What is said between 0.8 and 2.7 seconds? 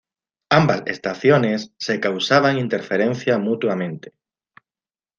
estaciones se causaban